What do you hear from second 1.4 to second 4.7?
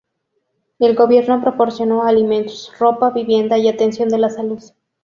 proporcionó alimentos, ropa, vivienda y atención de la salud.